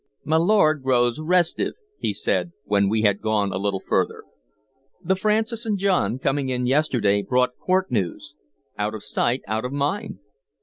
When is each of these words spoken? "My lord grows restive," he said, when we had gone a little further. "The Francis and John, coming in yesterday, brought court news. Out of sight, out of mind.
"My 0.25 0.37
lord 0.37 0.81
grows 0.81 1.19
restive," 1.19 1.73
he 1.99 2.11
said, 2.11 2.53
when 2.63 2.89
we 2.89 3.03
had 3.03 3.21
gone 3.21 3.53
a 3.53 3.59
little 3.59 3.83
further. 3.87 4.23
"The 5.03 5.15
Francis 5.15 5.63
and 5.63 5.77
John, 5.77 6.17
coming 6.17 6.49
in 6.49 6.65
yesterday, 6.65 7.21
brought 7.21 7.55
court 7.59 7.91
news. 7.91 8.33
Out 8.79 8.95
of 8.95 9.03
sight, 9.03 9.41
out 9.47 9.63
of 9.63 9.71
mind. 9.71 10.17